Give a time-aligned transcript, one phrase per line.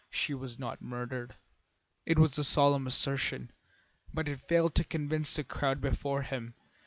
[0.09, 1.35] She was not murdered."
[2.07, 3.51] It was a solemn assertion,
[4.11, 6.55] but it failed to convince the crowd before him.